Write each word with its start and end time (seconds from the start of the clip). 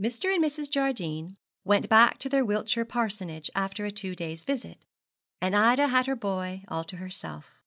Mr. 0.00 0.34
and 0.34 0.42
Mrs. 0.42 0.70
Jardine 0.70 1.36
went 1.62 1.90
back 1.90 2.16
to 2.20 2.30
their 2.30 2.42
Wiltshire 2.42 2.86
parsonage 2.86 3.50
after 3.54 3.84
a 3.84 3.90
two 3.90 4.14
days' 4.14 4.44
visit, 4.44 4.86
and 5.42 5.54
Ida 5.54 5.88
had 5.88 6.06
her 6.06 6.16
boy 6.16 6.64
all 6.68 6.84
to 6.84 6.96
herself. 6.96 7.60